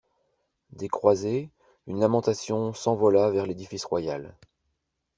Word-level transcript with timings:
Des 0.71 0.87
croisées, 0.87 1.51
une 1.85 1.99
lamentation 1.99 2.73
s'envola 2.73 3.29
vers 3.29 3.45
l'édifice 3.45 3.85
royal. 3.85 4.35